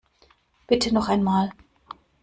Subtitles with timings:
[0.65, 1.51] Bitte noch einmal!